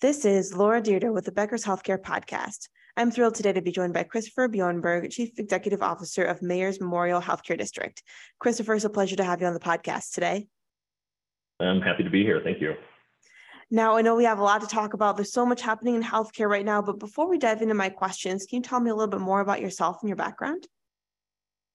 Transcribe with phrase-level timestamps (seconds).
[0.00, 2.68] This is Laura Dyrda with the Becker's Healthcare Podcast.
[2.96, 7.20] I'm thrilled today to be joined by Christopher Bjornberg, Chief Executive Officer of Mayers Memorial
[7.20, 8.00] Healthcare District.
[8.38, 10.46] Christopher, it's a pleasure to have you on the podcast today.
[11.58, 12.40] I'm happy to be here.
[12.44, 12.74] Thank you.
[13.72, 15.16] Now, I know we have a lot to talk about.
[15.16, 18.46] There's so much happening in healthcare right now, but before we dive into my questions,
[18.46, 20.68] can you tell me a little bit more about yourself and your background?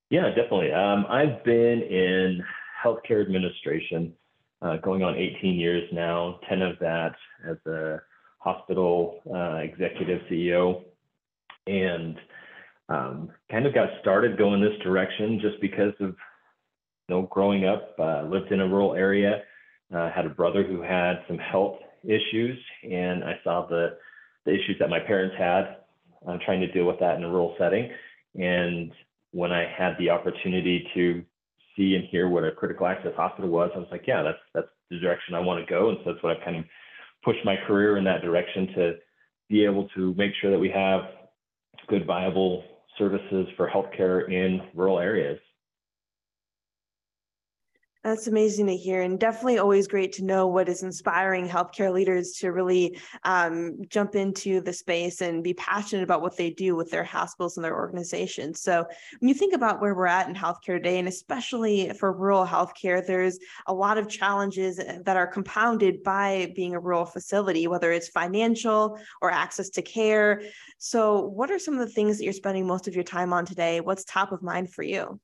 [0.10, 0.72] Yeah, definitely.
[0.72, 2.42] Um, I've been in
[2.82, 4.14] healthcare administration
[4.62, 7.16] uh, going on 18 years now, 10 of that
[7.46, 8.00] as a
[8.44, 10.84] hospital uh, executive CEO,
[11.66, 12.18] and
[12.90, 16.10] um, kind of got started going this direction just because of
[17.08, 19.42] you know growing up, uh, lived in a rural area,
[19.96, 23.98] uh, had a brother who had some health issues, and I saw the
[24.46, 25.78] the issues that my parents had,
[26.28, 27.90] uh, trying to deal with that in a rural setting,
[28.36, 28.92] and
[29.32, 31.24] when I had the opportunity to
[31.76, 34.68] see and hear what a critical access hospital was, I was like, yeah, that's that's
[34.90, 36.66] the direction I want to go, and so that's what I've kind of
[37.24, 38.94] pushed my career in that direction to
[39.50, 41.02] be able to make sure that we have
[41.88, 42.64] good, viable
[42.98, 45.40] services for healthcare in rural areas.
[48.04, 52.34] That's amazing to hear, and definitely always great to know what is inspiring healthcare leaders
[52.40, 56.92] to really um, jump into the space and be passionate about what they do with
[56.92, 58.60] their hospitals and their organizations.
[58.60, 58.86] So,
[59.20, 63.06] when you think about where we're at in healthcare today, and especially for rural healthcare,
[63.08, 68.10] there's a lot of challenges that are compounded by being a rural facility, whether it's
[68.10, 70.42] financial or access to care.
[70.78, 73.46] So, what are some of the things that you're spending most of your time on
[73.46, 73.80] today?
[73.80, 75.22] What's top of mind for you?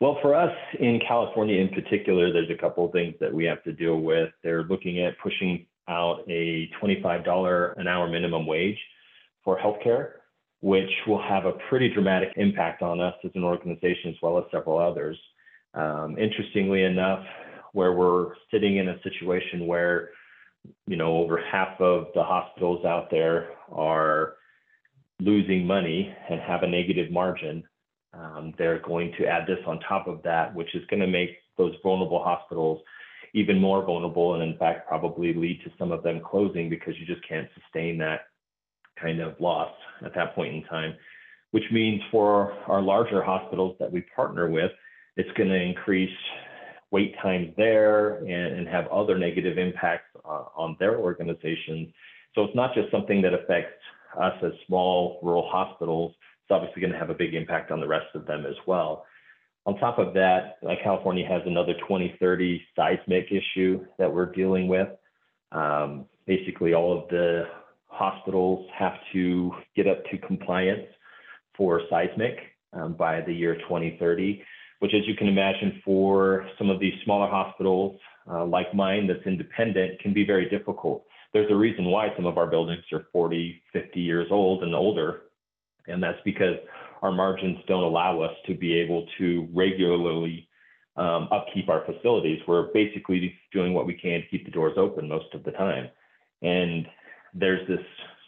[0.00, 3.62] Well, for us in California in particular, there's a couple of things that we have
[3.64, 4.30] to deal with.
[4.42, 8.78] They're looking at pushing out a $25 an hour minimum wage
[9.44, 10.12] for healthcare,
[10.62, 14.44] which will have a pretty dramatic impact on us as an organization as well as
[14.50, 15.18] several others.
[15.74, 17.24] Um, interestingly enough,
[17.74, 20.10] where we're sitting in a situation where
[20.86, 24.34] you know over half of the hospitals out there are
[25.20, 27.62] losing money and have a negative margin
[28.12, 31.30] um, they're going to add this on top of that, which is going to make
[31.56, 32.80] those vulnerable hospitals
[33.32, 37.06] even more vulnerable and in fact probably lead to some of them closing because you
[37.06, 38.22] just can't sustain that
[39.00, 39.70] kind of loss
[40.04, 40.94] at that point in time
[41.52, 44.72] which means for our larger hospitals that we partner with
[45.16, 46.10] it's going to increase
[46.90, 51.88] wait times there and, and have other negative impacts uh, on their organizations.
[52.34, 53.82] So it's not just something that affects
[54.20, 56.14] us as small rural hospitals
[56.50, 59.04] it's obviously going to have a big impact on the rest of them as well.
[59.66, 64.88] On top of that, California has another 2030 seismic issue that we're dealing with.
[65.52, 67.44] Um, basically, all of the
[67.86, 70.86] hospitals have to get up to compliance
[71.56, 72.36] for seismic
[72.72, 74.42] um, by the year 2030,
[74.80, 79.24] which, as you can imagine, for some of these smaller hospitals uh, like mine that's
[79.24, 81.04] independent, can be very difficult.
[81.32, 85.22] There's a reason why some of our buildings are 40, 50 years old and older
[85.88, 86.56] and that's because
[87.02, 90.48] our margins don't allow us to be able to regularly
[90.96, 92.40] um, upkeep our facilities.
[92.46, 95.88] We're basically doing what we can to keep the doors open most of the time.
[96.42, 96.86] And
[97.32, 97.80] there's this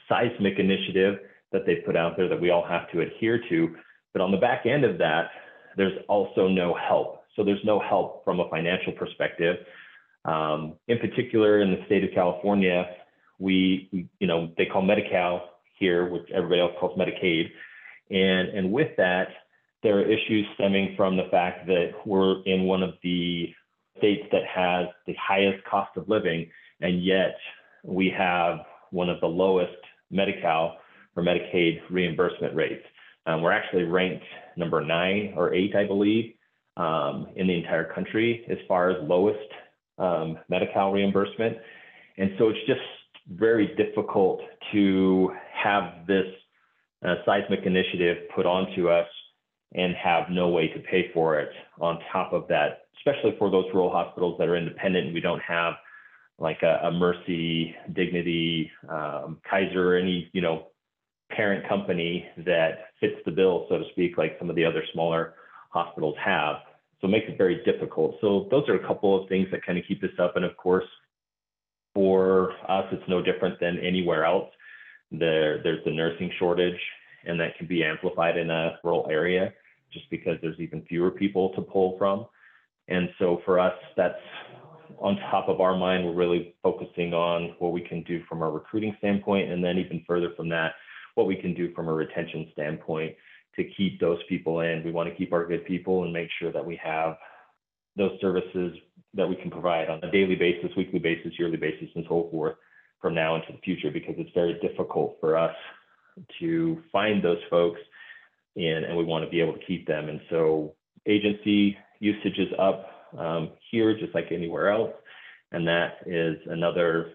[0.09, 1.19] seismic initiative
[1.53, 3.75] that they put out there that we all have to adhere to.
[4.13, 5.31] But on the back end of that,
[5.77, 7.23] there's also no help.
[7.37, 9.57] So there's no help from a financial perspective.
[10.25, 12.87] Um, in particular, in the state of California,
[13.39, 15.49] we, you know, they call Medi-Cal
[15.83, 17.45] here, which everybody else calls Medicaid.
[18.11, 19.29] And, and with that,
[19.83, 23.53] there are issues stemming from the fact that we're in one of the
[23.99, 26.41] states that has the highest cost of living,
[26.81, 27.37] and yet
[27.83, 28.55] we have
[28.91, 30.79] one of the lowest Medi-Cal
[31.17, 32.85] or Medicaid reimbursement rates.
[33.27, 34.25] Um, we're actually ranked
[34.57, 36.27] number nine or eight, I believe,
[36.77, 39.51] um, in the entire country as far as lowest
[39.99, 41.57] um, Medi-Cal reimbursement.
[42.19, 42.87] And so it's just
[43.29, 44.41] very difficult
[44.73, 46.27] to have this
[47.07, 49.09] uh, seismic initiative put onto us
[49.75, 51.51] and have no way to pay for it
[51.81, 55.43] on top of that, especially for those rural hospitals that are independent and we don't
[55.43, 55.75] have
[56.39, 60.69] like a, a Mercy, Dignity, um, Kaiser, or any, you know,
[61.31, 65.35] parent company that fits the bill, so to speak, like some of the other smaller
[65.71, 66.57] hospitals have.
[67.01, 68.17] So it makes it very difficult.
[68.21, 70.37] So those are a couple of things that kind of keep us up.
[70.37, 70.85] And of course,
[71.95, 74.51] for us, it's no different than anywhere else.
[75.11, 76.81] There, there's the nursing shortage,
[77.27, 79.53] and that can be amplified in a rural area
[79.93, 82.27] just because there's even fewer people to pull from.
[82.89, 84.15] And so for us, that's
[84.99, 86.05] on top of our mind.
[86.05, 90.03] We're really focusing on what we can do from a recruiting standpoint, and then even
[90.07, 90.73] further from that,
[91.15, 93.15] what we can do from a retention standpoint
[93.57, 94.83] to keep those people in.
[94.83, 97.17] We want to keep our good people and make sure that we have
[97.97, 98.77] those services
[99.15, 102.57] that we can provide on a daily basis, weekly basis, yearly basis, and so forth
[103.01, 105.55] from now into the future because it's very difficult for us
[106.41, 107.81] to find those folks
[108.57, 110.09] and, and we want to be able to keep them.
[110.09, 110.75] And so
[111.07, 112.87] agency usage is up
[113.19, 114.93] um, here just like anywhere else.
[115.53, 117.13] And that is another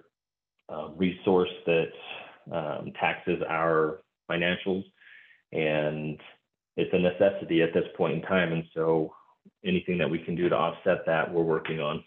[0.70, 1.90] uh, resource that
[2.52, 4.84] um, taxes our financials.
[5.52, 6.20] And
[6.76, 8.52] it's a necessity at this point in time.
[8.52, 9.14] And so
[9.66, 12.04] anything that we can do to offset that, we're working on.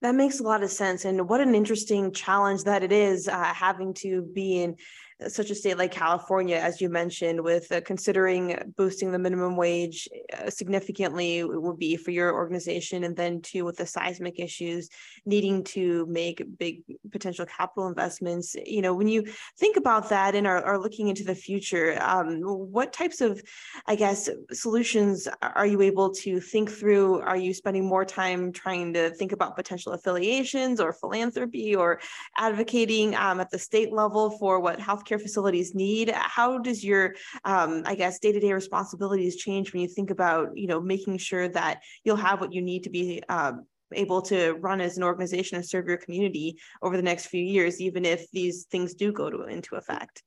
[0.00, 1.04] That makes a lot of sense.
[1.04, 4.76] And what an interesting challenge that it is uh, having to be in
[5.26, 10.08] such a state like California, as you mentioned, with uh, considering boosting the minimum wage
[10.32, 13.02] uh, significantly would be for your organization.
[13.02, 14.88] And then, too, with the seismic issues,
[15.26, 18.54] needing to make big potential capital investments.
[18.64, 19.24] You know, when you
[19.58, 23.42] think about that and are, are looking into the future, um, what types of,
[23.86, 27.20] I guess, solutions are you able to think through?
[27.22, 32.00] Are you spending more time trying to think about potential affiliations or philanthropy or
[32.36, 36.10] advocating um, at the state level for what health healthcare facilities need?
[36.10, 37.14] How does your,
[37.44, 41.82] um, I guess, day-to-day responsibilities change when you think about, you know, making sure that
[42.04, 45.66] you'll have what you need to be um, able to run as an organization and
[45.66, 49.44] serve your community over the next few years, even if these things do go to,
[49.44, 50.22] into effect?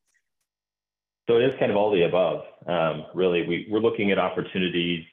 [1.30, 2.44] So it is kind of all the above.
[2.68, 5.06] Um, really, we, we're looking at opportunities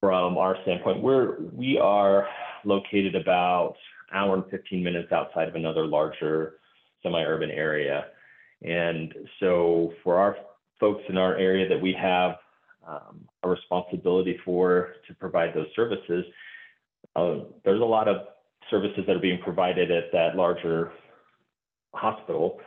[0.00, 1.02] from our standpoint.
[1.02, 2.28] We're we are
[2.64, 3.76] located about
[4.12, 6.58] hour and 15 minutes outside of another larger
[7.02, 8.06] semi-urban area.
[8.62, 10.36] And so for our
[10.80, 12.36] folks in our area that we have
[12.86, 16.24] um, a responsibility for to provide those services,
[17.14, 18.16] uh, there's a lot of
[18.70, 20.92] services that are being provided at that larger
[21.94, 22.60] hospital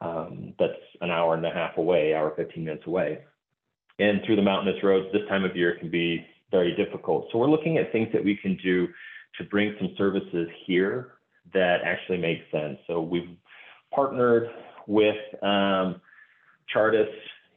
[0.00, 3.20] um, that's an hour and a half away, hour 15 minutes away.
[3.98, 7.28] And through the mountainous roads this time of year can be very difficult.
[7.32, 8.88] So we're looking at things that we can do
[9.38, 11.12] to bring some services here
[11.52, 12.78] that actually make sense.
[12.86, 13.36] So we've
[13.94, 14.48] partnered
[14.86, 16.00] with um,
[16.74, 17.10] Chartis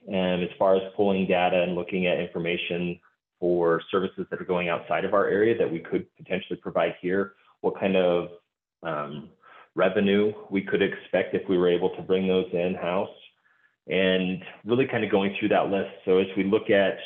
[0.08, 3.00] and as far as pulling data and looking at information
[3.40, 7.34] for services that are going outside of our area that we could potentially provide here,
[7.62, 8.30] what kind of
[8.84, 9.30] um,
[9.76, 13.10] revenue we could expect if we were able to bring those in-house,
[13.88, 15.90] and really kind of going through that list.
[16.06, 16.98] So as we look at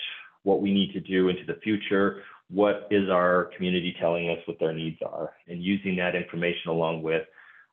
[0.43, 4.59] what we need to do into the future, what is our community telling us what
[4.59, 7.23] their needs are, and using that information along with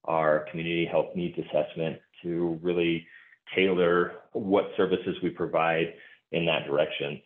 [0.05, 3.07] our community health needs assessment to really
[3.55, 5.95] tailor what services we provide
[6.33, 7.21] in that direction.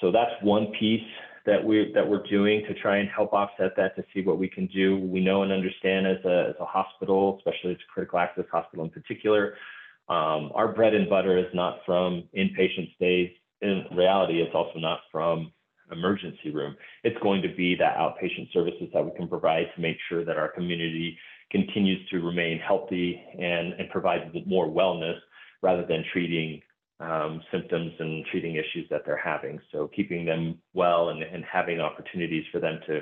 [0.00, 1.00] So that's one piece
[1.46, 4.48] that we that we're doing to try and help offset that to see what we
[4.48, 4.98] can do.
[4.98, 8.84] We know and understand as a as a hospital, especially as a critical access hospital
[8.84, 9.54] in particular,
[10.08, 13.30] um, our bread and butter is not from inpatient stays.
[13.60, 15.52] In reality, it's also not from
[15.92, 16.74] emergency room.
[17.04, 20.36] It's going to be that outpatient services that we can provide to make sure that
[20.36, 21.16] our community
[21.52, 25.18] continues to remain healthy and, and provide more wellness
[25.62, 26.60] rather than treating
[26.98, 29.60] um, symptoms and treating issues that they're having.
[29.70, 33.00] So keeping them well and, and having opportunities for them to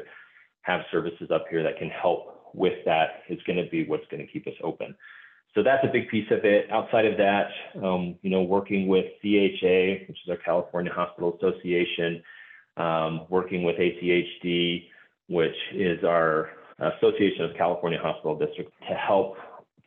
[0.63, 4.27] have services up here that can help with that is going to be what's going
[4.27, 4.95] to keep us open.
[5.55, 6.71] So that's a big piece of it.
[6.71, 7.49] Outside of that,
[7.83, 12.23] um, you know, working with CHA, which is our California Hospital Association,
[12.77, 14.87] um, working with ACHD,
[15.29, 16.51] which is our
[16.81, 19.37] Association of California Hospital Districts to help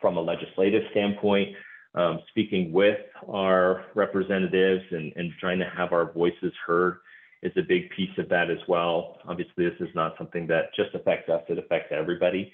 [0.00, 1.48] from a legislative standpoint,
[1.94, 6.98] um, speaking with our representatives and, and trying to have our voices heard
[7.42, 9.18] is a big piece of that as well.
[9.28, 12.52] Obviously, this is not something that just affects us, it affects everybody.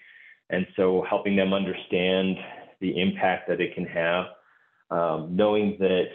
[0.51, 2.37] And so helping them understand
[2.81, 4.27] the impact that it can have,
[4.91, 6.09] um, knowing that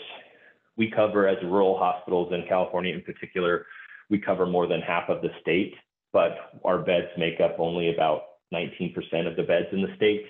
[0.78, 3.66] we cover as rural hospitals in California in particular,
[4.10, 5.74] we cover more than half of the state
[6.16, 8.22] but our beds make up only about
[8.54, 8.96] 19%
[9.28, 10.24] of the beds in the state.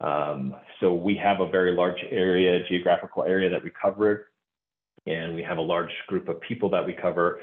[0.00, 4.30] Um, so we have a very large area, geographical area that we cover,
[5.06, 7.38] and we have a large group of people that we cover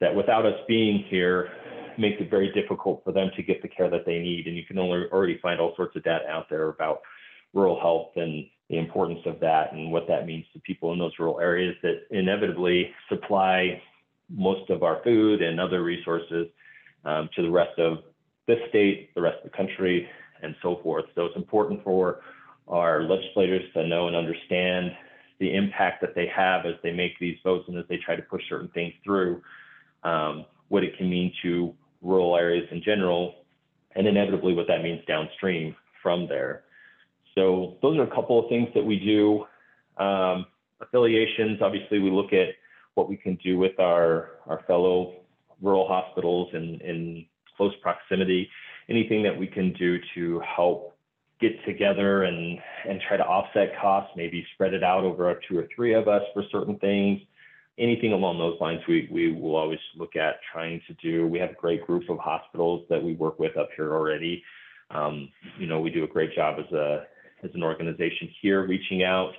[0.00, 1.50] that without us being here
[1.98, 4.46] makes it very difficult for them to get the care that they need.
[4.46, 7.02] And you can only already find all sorts of data out there about
[7.52, 11.12] rural health and the importance of that and what that means to people in those
[11.18, 13.82] rural areas that inevitably supply
[14.30, 16.46] most of our food and other resources
[17.04, 17.98] um, to the rest of
[18.46, 20.08] this state, the rest of the country,
[20.42, 21.04] and so forth.
[21.14, 22.20] So it's important for
[22.68, 24.92] our legislators to know and understand
[25.38, 28.22] the impact that they have as they make these votes and as they try to
[28.22, 29.42] push certain things through,
[30.04, 33.44] um, what it can mean to rural areas in general,
[33.94, 36.64] and inevitably what that means downstream from there.
[37.34, 39.44] So those are a couple of things that we do.
[40.02, 40.46] Um,
[40.80, 42.48] affiliations, obviously, we look at
[42.94, 45.21] what we can do with our, our fellow
[45.62, 47.26] rural hospitals in, in
[47.56, 48.48] close proximity,
[48.88, 50.96] anything that we can do to help
[51.40, 55.68] get together and and try to offset costs, maybe spread it out over two or
[55.74, 57.20] three of us for certain things.
[57.78, 61.26] Anything along those lines, we we will always look at trying to do.
[61.26, 64.42] We have a great group of hospitals that we work with up here already.
[64.90, 67.06] Um, you know, we do a great job as a
[67.42, 69.32] as an organization here, reaching out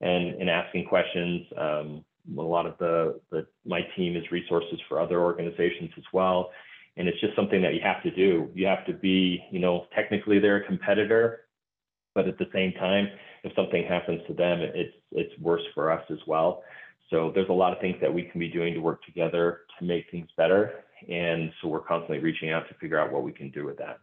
[0.00, 1.46] and and asking questions.
[1.56, 2.04] Um,
[2.38, 6.50] a lot of the, the my team is resources for other organizations as well
[6.96, 8.50] and it's just something that you have to do.
[8.54, 11.46] You have to be, you know, technically they're a competitor,
[12.14, 13.08] but at the same time,
[13.44, 16.62] if something happens to them, it's it's worse for us as well.
[17.10, 19.84] So there's a lot of things that we can be doing to work together to
[19.84, 23.50] make things better, and so we're constantly reaching out to figure out what we can
[23.50, 23.98] do with that.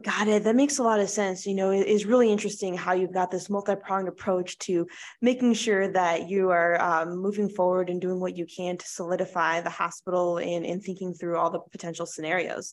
[0.00, 0.44] Got it.
[0.44, 1.44] That makes a lot of sense.
[1.44, 4.86] You know, it is really interesting how you've got this multi-pronged approach to
[5.20, 9.60] making sure that you are um, moving forward and doing what you can to solidify
[9.60, 12.72] the hospital and, and thinking through all the potential scenarios.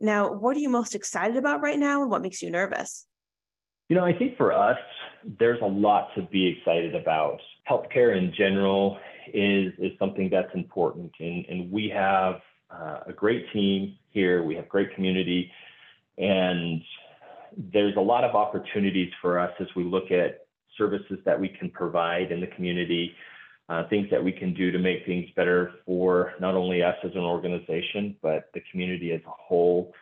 [0.00, 3.06] Now, what are you most excited about right now and what makes you nervous?
[3.90, 4.78] You know, I think for us,
[5.38, 7.40] there's a lot to be excited about.
[7.68, 8.96] Healthcare in general
[9.34, 11.12] is, is something that's important.
[11.20, 12.36] And, and we have
[12.70, 15.52] uh, a great team here, we have great community
[16.18, 16.82] and
[17.72, 21.70] there's a lot of opportunities for us as we look at services that we can
[21.70, 23.12] provide in the community,
[23.68, 27.12] uh, things that we can do to make things better for not only us as
[27.12, 29.92] an organization, but the community as a whole.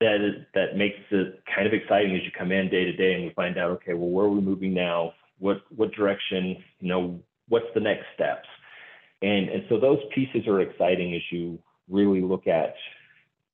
[0.00, 3.14] That is, that makes it kind of exciting as you come in day to day
[3.14, 5.14] and you find out, okay, well, where are we moving now?
[5.38, 6.56] What what direction?
[6.80, 8.46] You know, what's the next steps?
[9.22, 12.74] And and so those pieces are exciting as you really look at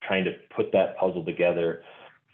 [0.07, 1.83] trying to put that puzzle together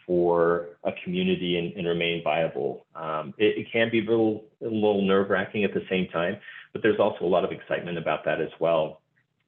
[0.05, 2.85] for a community and, and remain viable.
[2.95, 6.37] Um, it, it, can be a little, a little nerve wracking at the same time,
[6.73, 9.01] but there's also a lot of excitement about that as well.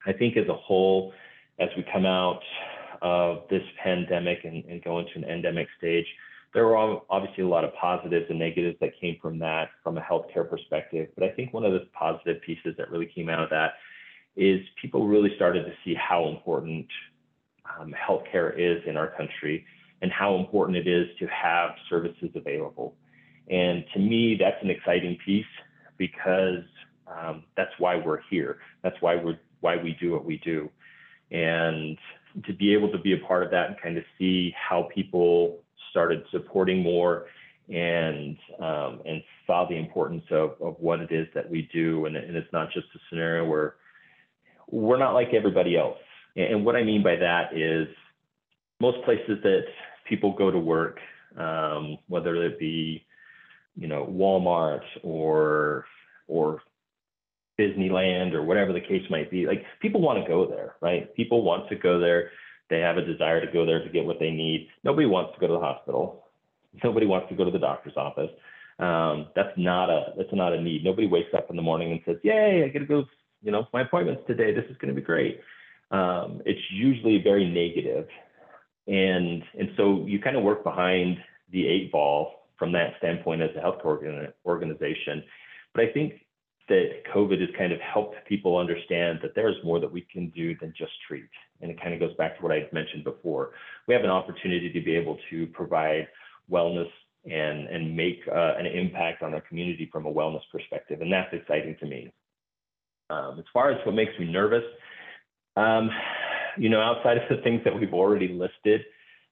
[0.06, 1.14] I think as a whole,
[1.60, 2.42] as we come out
[3.02, 6.06] of this pandemic and, and go into an endemic stage,
[6.54, 6.78] there were
[7.10, 11.08] obviously a lot of positives and negatives that came from that from a healthcare perspective.
[11.16, 13.74] But I think one of the positive pieces that really came out of that
[14.36, 16.88] is people really started to see how important
[17.80, 19.66] um, healthcare is in our country
[20.02, 22.96] and how important it is to have services available.
[23.50, 25.46] And to me, that's an exciting piece
[25.98, 26.64] because
[27.08, 28.60] um, that's why we're here.
[28.84, 30.70] That's why we're why we do what we do.
[31.30, 31.98] And
[32.46, 35.60] to be able to be a part of that and kind of see how people
[35.92, 37.26] started supporting more
[37.70, 42.16] and um, and saw the importance of, of what it is that we do and,
[42.16, 43.76] and it's not just a scenario where
[44.70, 45.98] we're not like everybody else
[46.36, 47.88] and what I mean by that is
[48.80, 49.64] most places that
[50.08, 51.00] people go to work,
[51.38, 53.06] um, whether it be,
[53.76, 55.86] you know, Walmart or
[56.28, 56.62] or
[57.60, 61.14] Disneyland or whatever the case might be, like people want to go there, right?
[61.16, 62.32] People want to go there.
[62.70, 64.70] They have a desire to go there to get what they need.
[64.84, 66.26] Nobody wants to go to the hospital.
[66.84, 68.32] Nobody wants to go to the doctor's office.
[68.80, 70.84] Um, that's not a that's not a need.
[70.84, 73.06] Nobody wakes up in the morning and says, "Yay, I get to go."
[73.44, 74.54] You know, my appointment's today.
[74.54, 75.42] This is going to be great
[75.92, 78.08] um, it's usually very negative.
[78.88, 81.18] And, and so you kind of work behind
[81.52, 85.24] the eight ball from that standpoint as a healthcare organization.
[85.74, 86.14] But I think
[86.70, 90.56] that COVID has kind of helped people understand that there's more that we can do
[90.60, 91.26] than just treat.
[91.62, 93.52] And it kind of goes back to what I mentioned before.
[93.88, 96.08] We have an opportunity to be able to provide
[96.50, 96.90] wellness
[97.26, 101.02] and, and make uh, an impact on our community from a wellness perspective.
[101.02, 102.14] And that's exciting to me.
[103.10, 104.64] Um, as far as what makes me nervous,
[105.56, 105.90] um,
[106.58, 108.82] you know, outside of the things that we've already listed,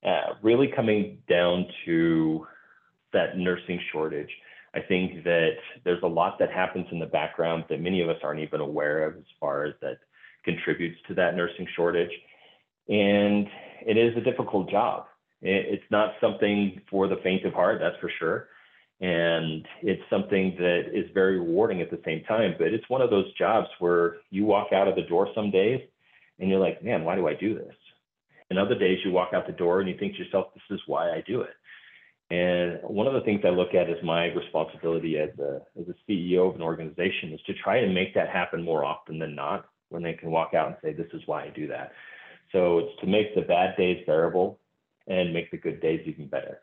[0.05, 2.45] uh, really coming down to
[3.13, 4.29] that nursing shortage.
[4.73, 8.17] I think that there's a lot that happens in the background that many of us
[8.23, 9.97] aren't even aware of as far as that
[10.45, 12.11] contributes to that nursing shortage.
[12.88, 13.47] And
[13.85, 15.05] it is a difficult job.
[15.41, 18.49] It's not something for the faint of heart, that's for sure.
[19.01, 22.55] And it's something that is very rewarding at the same time.
[22.57, 25.79] But it's one of those jobs where you walk out of the door some days
[26.39, 27.75] and you're like, man, why do I do this?
[28.50, 30.81] And other days you walk out the door and you think to yourself, this is
[30.88, 31.53] why I do it.
[32.31, 36.12] And one of the things I look at is my responsibility as a, as a
[36.12, 39.65] CEO of an organization is to try to make that happen more often than not
[39.89, 41.91] when they can walk out and say, this is why I do that.
[42.51, 44.60] So it's to make the bad days bearable
[45.08, 46.60] and make the good days even better.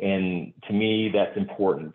[0.00, 1.94] And to me, that's important,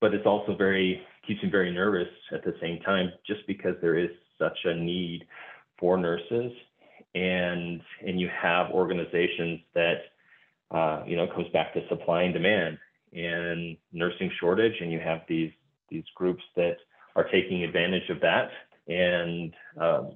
[0.00, 3.98] but it's also very, keeps me very nervous at the same time, just because there
[3.98, 5.26] is such a need
[5.78, 6.52] for nurses
[7.14, 10.02] and and you have organizations that
[10.70, 12.78] uh, you know comes back to supply and demand
[13.12, 15.52] and nursing shortage and you have these
[15.90, 16.76] these groups that
[17.14, 18.50] are taking advantage of that.
[18.88, 20.12] And um,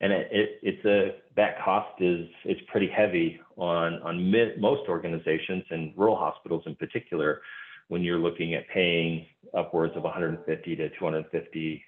[0.00, 5.64] and it, it, it's a that cost is it's pretty heavy on on most organizations
[5.70, 7.42] and rural hospitals in particular
[7.88, 11.82] when you're looking at paying upwards of 150 to 250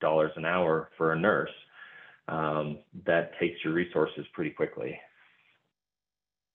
[0.00, 1.50] dollars an hour for a nurse
[2.30, 4.98] um, that takes your resources pretty quickly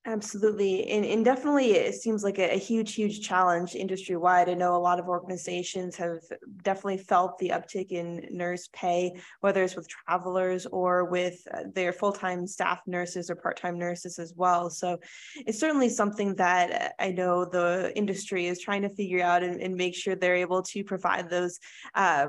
[0.07, 0.87] Absolutely.
[0.91, 4.49] And, and definitely it seems like a, a huge, huge challenge industry wide.
[4.49, 6.19] I know a lot of organizations have
[6.61, 11.91] definitely felt the uptick in nurse pay, whether it's with travelers or with uh, their
[11.91, 14.69] full time staff nurses or part time nurses as well.
[14.69, 14.99] So
[15.37, 19.73] it's certainly something that I know the industry is trying to figure out and, and
[19.73, 21.57] make sure they're able to provide those
[21.95, 22.27] uh,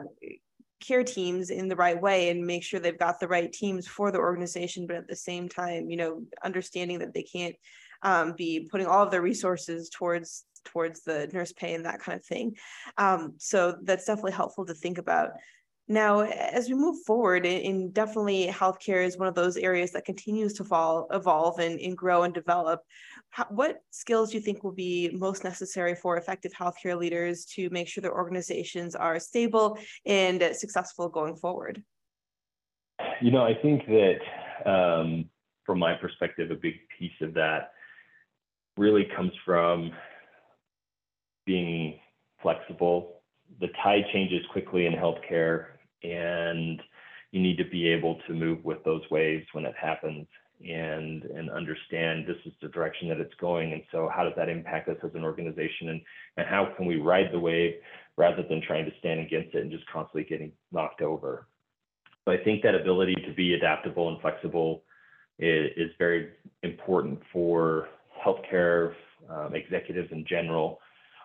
[0.81, 4.11] care teams in the right way and make sure they've got the right teams for
[4.11, 7.57] the organization but at the same time you know understanding that they can't
[8.03, 12.19] um, be putting all of their resources towards towards the nurse pay and that kind
[12.19, 12.57] of thing.
[12.99, 15.31] Um, so that's definitely helpful to think about
[15.89, 20.53] now, as we move forward, and definitely healthcare is one of those areas that continues
[20.55, 22.81] to fall, evolve and, and grow and develop.
[23.31, 27.71] How, what skills do you think will be most necessary for effective healthcare leaders to
[27.71, 31.85] make sure their organizations are stable and successful going forward?
[33.21, 34.19] You know, I think that
[34.69, 35.27] um,
[35.65, 37.71] from my perspective, a big piece of that
[38.77, 39.93] really comes from
[41.45, 42.01] being
[42.43, 43.23] flexible.
[43.61, 46.81] The tide changes quickly in healthcare and
[47.33, 50.27] you need to be able to move with those waves when it happens
[50.61, 53.73] and and understand this is the direction that it's going.
[53.73, 55.91] And so how does that impact us as an organization?
[55.91, 56.01] And
[56.37, 57.75] and how can we ride the wave
[58.17, 61.47] rather than trying to stand against it and just constantly getting knocked over?
[62.25, 64.83] So i think that ability to be adaptable and flexible
[65.39, 66.31] is, is very
[66.63, 67.89] important for
[68.25, 68.95] healthcare
[69.31, 70.81] um, executives in general.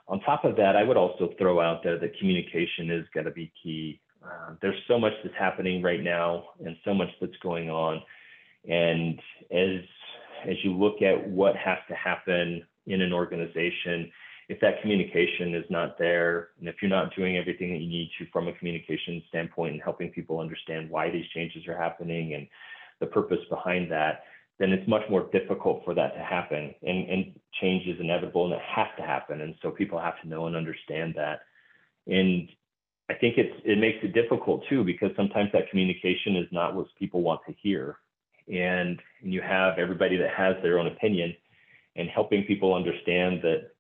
[0.08, 3.32] On top of that i would also throw out there that communication is going to
[3.32, 7.70] be key uh, there's so much that's happening right now and so much that's going
[7.70, 8.02] on.
[8.68, 9.20] And
[9.52, 9.82] as
[10.48, 14.12] as you look at what has to happen in an organization,
[14.50, 18.10] if that communication is not there, and if you're not doing everything that you need
[18.18, 22.48] to from a communication standpoint and helping people understand why these changes are happening and
[23.00, 24.24] the purpose behind that,
[24.60, 26.74] then it's much more difficult for that to happen.
[26.84, 29.42] And, and change is inevitable and it has to happen.
[29.42, 31.42] And so people have to know and understand that.
[32.08, 32.50] And
[33.10, 36.88] I think it's it makes it difficult too because sometimes that communication is not what
[36.98, 37.98] people want to hear,
[38.48, 41.36] and, and you have everybody that has their own opinion,
[41.96, 43.72] and helping people understand that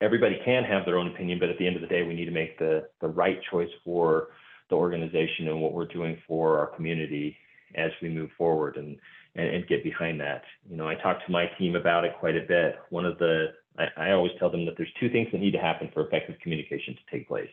[0.00, 2.26] everybody can have their own opinion, but at the end of the day, we need
[2.26, 4.28] to make the the right choice for
[4.70, 7.36] the organization and what we're doing for our community
[7.74, 8.98] as we move forward and
[9.34, 10.42] and, and get behind that.
[10.68, 12.76] You know, I talk to my team about it quite a bit.
[12.90, 15.58] One of the I, I always tell them that there's two things that need to
[15.58, 17.50] happen for effective communication to take place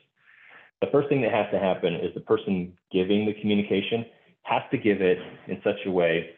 [0.82, 4.06] the first thing that has to happen is the person giving the communication
[4.44, 6.32] has to give it in such a way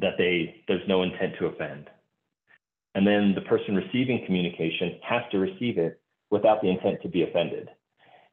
[0.00, 1.88] that they there's no intent to offend.
[2.94, 7.22] And then the person receiving communication has to receive it without the intent to be
[7.22, 7.68] offended.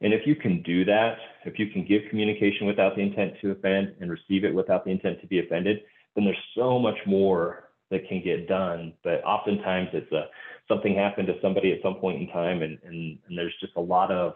[0.00, 3.52] And if you can do that, if you can give communication without the intent to
[3.52, 5.80] offend and receive it without the intent to be offended,
[6.14, 8.92] then there's so much more that can get done.
[9.02, 10.26] But oftentimes it's a
[10.68, 13.80] something happened to somebody at some point in time and, and, and there's just a
[13.80, 14.34] lot of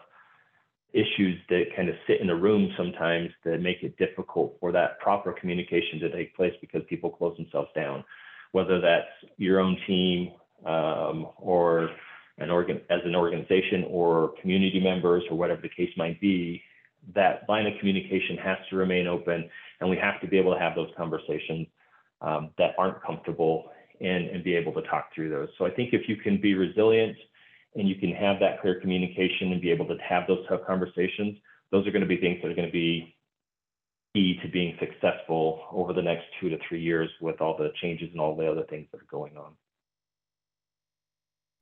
[0.93, 4.99] issues that kind of sit in a room sometimes that make it difficult for that
[4.99, 8.03] proper communication to take place because people close themselves down,
[8.51, 10.31] whether that's your own team
[10.65, 11.89] um, or
[12.39, 16.61] an organ as an organization or community members or whatever the case might be.
[17.13, 19.49] That line of communication has to remain open,
[19.79, 21.67] and we have to be able to have those conversations
[22.21, 23.71] um, that aren't comfortable
[24.01, 25.49] and, and be able to talk through those.
[25.57, 27.15] So I think if you can be resilient
[27.75, 31.37] and you can have that clear communication and be able to have those tough conversations,
[31.71, 33.15] those are going to be things that are going to be
[34.13, 38.09] key to being successful over the next two to three years with all the changes
[38.11, 39.53] and all the other things that are going on.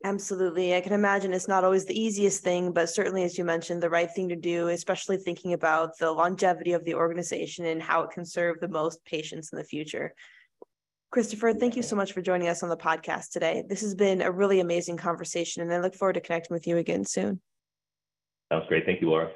[0.03, 0.75] Absolutely.
[0.75, 3.89] I can imagine it's not always the easiest thing, but certainly, as you mentioned, the
[3.89, 8.11] right thing to do, especially thinking about the longevity of the organization and how it
[8.11, 10.13] can serve the most patients in the future.
[11.09, 13.63] Christopher, thank you so much for joining us on the podcast today.
[13.67, 16.77] This has been a really amazing conversation, and I look forward to connecting with you
[16.77, 17.39] again soon.
[18.51, 18.85] Sounds great.
[18.85, 19.31] Thank you, Laura.